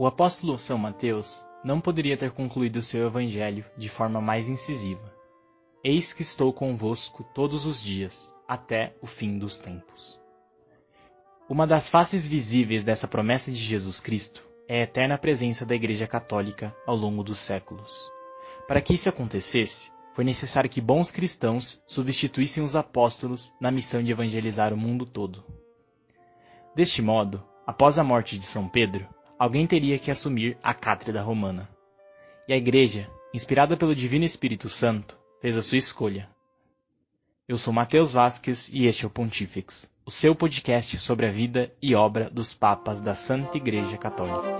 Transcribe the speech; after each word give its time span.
O 0.00 0.06
apóstolo 0.06 0.56
São 0.60 0.78
Mateus 0.78 1.44
não 1.64 1.80
poderia 1.80 2.16
ter 2.16 2.30
concluído 2.30 2.84
seu 2.84 3.08
evangelho 3.08 3.64
de 3.76 3.88
forma 3.88 4.20
mais 4.20 4.48
incisiva. 4.48 5.12
Eis 5.82 6.12
que 6.12 6.22
estou 6.22 6.52
convosco 6.52 7.24
todos 7.34 7.66
os 7.66 7.82
dias, 7.82 8.32
até 8.46 8.94
o 9.02 9.08
fim 9.08 9.40
dos 9.40 9.58
tempos. 9.58 10.20
Uma 11.48 11.66
das 11.66 11.90
faces 11.90 12.28
visíveis 12.28 12.84
dessa 12.84 13.08
promessa 13.08 13.50
de 13.50 13.58
Jesus 13.58 13.98
Cristo 13.98 14.46
é 14.68 14.82
a 14.82 14.84
eterna 14.84 15.18
presença 15.18 15.66
da 15.66 15.74
Igreja 15.74 16.06
Católica 16.06 16.72
ao 16.86 16.94
longo 16.94 17.24
dos 17.24 17.40
séculos. 17.40 18.08
Para 18.68 18.80
que 18.80 18.94
isso 18.94 19.08
acontecesse, 19.08 19.90
foi 20.14 20.22
necessário 20.22 20.70
que 20.70 20.80
bons 20.80 21.10
cristãos 21.10 21.82
substituíssem 21.84 22.62
os 22.62 22.76
apóstolos 22.76 23.52
na 23.60 23.72
missão 23.72 24.00
de 24.00 24.12
evangelizar 24.12 24.72
o 24.72 24.76
mundo 24.76 25.04
todo. 25.04 25.44
Deste 26.72 27.02
modo, 27.02 27.42
após 27.66 27.98
a 27.98 28.04
morte 28.04 28.38
de 28.38 28.46
São 28.46 28.68
Pedro, 28.68 29.17
alguém 29.38 29.66
teria 29.66 29.98
que 29.98 30.10
assumir 30.10 30.58
a 30.62 30.74
cátedra 30.74 31.22
romana. 31.22 31.68
E 32.48 32.52
a 32.52 32.56
Igreja, 32.56 33.08
inspirada 33.32 33.76
pelo 33.76 33.94
Divino 33.94 34.24
Espírito 34.24 34.68
Santo, 34.68 35.18
fez 35.40 35.56
a 35.56 35.62
sua 35.62 35.78
escolha. 35.78 36.28
Eu 37.46 37.56
sou 37.56 37.72
Mateus 37.72 38.12
Vasques 38.12 38.68
e 38.72 38.86
este 38.86 39.04
é 39.04 39.06
o 39.06 39.10
Pontifex, 39.10 39.90
o 40.04 40.10
seu 40.10 40.34
podcast 40.34 40.98
sobre 40.98 41.26
a 41.26 41.30
vida 41.30 41.72
e 41.80 41.94
obra 41.94 42.28
dos 42.28 42.52
papas 42.52 43.00
da 43.00 43.14
Santa 43.14 43.56
Igreja 43.56 43.96
Católica. 43.96 44.58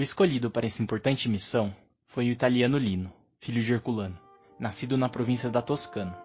O 0.00 0.02
escolhido 0.02 0.50
para 0.50 0.64
essa 0.64 0.82
importante 0.82 1.28
missão 1.28 1.76
foi 2.06 2.30
o 2.30 2.32
italiano 2.32 2.78
Lino, 2.78 3.12
filho 3.38 3.62
de 3.62 3.70
Herculano, 3.74 4.18
nascido 4.58 4.96
na 4.96 5.10
província 5.10 5.50
da 5.50 5.60
Toscana. 5.60 6.18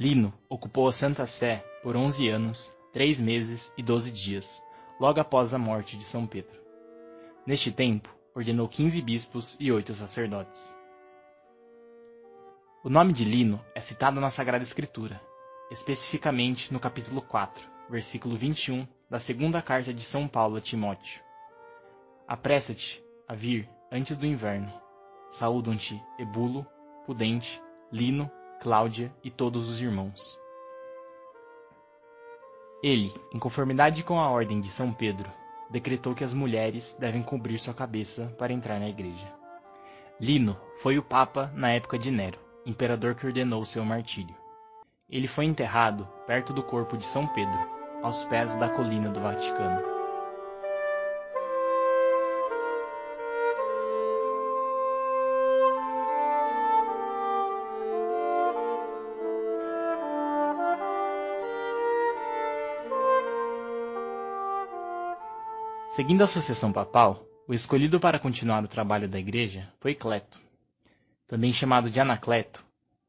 Lino 0.00 0.34
ocupou 0.48 0.88
a 0.88 0.92
Santa 0.92 1.24
Sé 1.24 1.64
por 1.80 1.96
11 1.96 2.28
anos, 2.28 2.76
3 2.92 3.20
meses 3.20 3.72
e 3.78 3.84
12 3.84 4.10
dias, 4.10 4.60
logo 4.98 5.20
após 5.20 5.54
a 5.54 5.58
morte 5.60 5.96
de 5.96 6.02
São 6.02 6.26
Pedro. 6.26 6.60
Neste 7.46 7.70
tempo, 7.70 8.12
ordenou 8.34 8.66
15 8.66 9.00
bispos 9.00 9.56
e 9.60 9.70
8 9.70 9.94
sacerdotes. 9.94 10.76
O 12.82 12.90
nome 12.90 13.12
de 13.12 13.24
Lino 13.24 13.64
é 13.76 13.80
citado 13.80 14.20
na 14.20 14.28
Sagrada 14.28 14.64
Escritura, 14.64 15.22
especificamente 15.70 16.72
no 16.72 16.80
capítulo 16.80 17.22
4, 17.22 17.64
versículo 17.88 18.36
21 18.36 18.88
da 19.08 19.20
segunda 19.20 19.62
carta 19.62 19.94
de 19.94 20.02
São 20.02 20.26
Paulo 20.26 20.56
a 20.56 20.60
Timóteo 20.60 21.27
Apressa-te 22.28 23.02
a 23.26 23.34
vir 23.34 23.66
antes 23.90 24.18
do 24.18 24.26
inverno. 24.26 24.70
Saúdam-te 25.30 25.98
Ebulo, 26.18 26.66
Pudente, 27.06 27.58
Lino, 27.90 28.30
Cláudia 28.60 29.10
e 29.24 29.30
todos 29.30 29.66
os 29.66 29.80
irmãos. 29.80 30.38
Ele, 32.82 33.10
em 33.32 33.38
conformidade 33.38 34.02
com 34.02 34.20
a 34.20 34.28
ordem 34.28 34.60
de 34.60 34.68
São 34.68 34.92
Pedro, 34.92 35.32
decretou 35.70 36.14
que 36.14 36.22
as 36.22 36.34
mulheres 36.34 36.98
devem 37.00 37.22
cobrir 37.22 37.58
sua 37.58 37.72
cabeça 37.72 38.26
para 38.38 38.52
entrar 38.52 38.78
na 38.78 38.90
igreja. 38.90 39.32
Lino 40.20 40.54
foi 40.82 40.98
o 40.98 41.02
papa 41.02 41.50
na 41.54 41.70
época 41.70 41.98
de 41.98 42.10
Nero, 42.10 42.38
imperador 42.66 43.14
que 43.14 43.26
ordenou 43.26 43.64
seu 43.64 43.82
martírio. 43.86 44.36
Ele 45.08 45.26
foi 45.26 45.46
enterrado 45.46 46.06
perto 46.26 46.52
do 46.52 46.62
corpo 46.62 46.94
de 46.94 47.06
São 47.06 47.26
Pedro, 47.26 47.58
aos 48.02 48.22
pés 48.26 48.54
da 48.56 48.68
colina 48.68 49.08
do 49.08 49.18
Vaticano. 49.18 49.97
Seguindo 65.98 66.22
a 66.22 66.28
sucessão 66.28 66.72
papal, 66.72 67.26
o 67.48 67.52
escolhido 67.52 67.98
para 67.98 68.20
continuar 68.20 68.62
o 68.62 68.68
trabalho 68.68 69.08
da 69.08 69.18
igreja 69.18 69.68
foi 69.80 69.96
Cleto. 69.96 70.40
Também 71.26 71.52
chamado 71.52 71.90
de 71.90 71.98
Anacleto, 71.98 72.64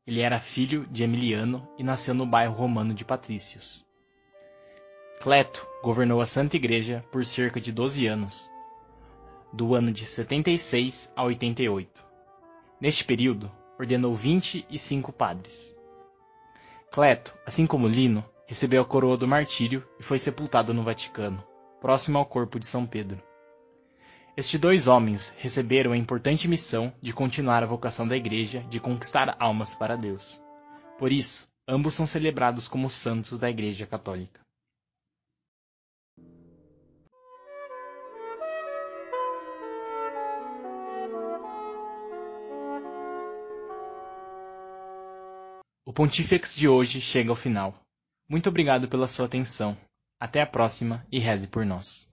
ele 0.07 0.22
era 0.22 0.39
filho 0.39 0.88
de 0.88 1.03
Emiliano 1.03 1.69
e 1.78 1.83
nasceu 1.83 2.16
no 2.16 2.25
bairro 2.25 2.55
romano 2.55 2.91
de 2.91 3.05
Patrícios. 3.05 3.85
Cleto 5.22 5.67
governou 5.83 6.19
a 6.19 6.25
Santa 6.25 6.55
Igreja 6.55 7.05
por 7.11 7.23
cerca 7.23 7.61
de 7.61 7.72
12 7.72 8.07
anos, 8.07 8.49
do 9.53 9.75
ano 9.75 9.91
de 9.91 10.03
76 10.03 11.13
a 11.16 11.23
88. 11.23 12.03
Neste 12.81 13.03
período, 13.03 13.51
ordenou 13.79 14.16
25 14.16 15.13
padres. 15.13 15.75
Cleto, 16.91 17.38
assim 17.45 17.67
como 17.67 17.88
Lino, 17.88 18.25
recebeu 18.47 18.81
a 18.81 18.85
coroa 18.85 19.16
do 19.16 19.28
martírio 19.28 19.88
e 19.99 20.03
foi 20.03 20.17
sepultado 20.17 20.73
no 20.73 20.81
Vaticano, 20.81 21.47
próximo 21.79 22.17
ao 22.17 22.25
corpo 22.25 22.59
de 22.59 22.67
São 22.67 22.85
Pedro. 22.85 23.22
Estes 24.35 24.59
dois 24.59 24.88
homens 24.88 25.34
receberam 25.38 25.91
a 25.91 25.97
importante 25.97 26.47
missão 26.47 26.94
de 27.01 27.12
continuar 27.12 27.62
a 27.62 27.66
vocação 27.66 28.07
da 28.07 28.16
Igreja 28.16 28.62
de 28.69 28.79
conquistar 28.79 29.35
almas 29.40 29.73
para 29.73 29.97
Deus. 29.97 30.41
Por 30.97 31.12
isso, 31.12 31.47
ambos 31.67 31.94
são 31.94 32.07
celebrados 32.07 32.67
como 32.67 32.90
santos 32.90 33.38
da 33.38 33.50
Igreja 33.50 33.85
Católica. 33.85 34.40
O 45.85 45.91
Pontifex 45.91 46.56
de 46.56 46.67
hoje 46.67 47.01
chega 47.01 47.31
ao 47.31 47.35
final. 47.35 47.73
Muito 48.29 48.47
obrigado 48.47 48.88
pela 48.88 49.07
sua 49.07 49.25
atenção. 49.25 49.75
Até 50.19 50.41
a 50.41 50.46
próxima 50.46 51.06
e 51.12 51.18
reze 51.18 51.47
por 51.47 51.66
nós. 51.66 52.09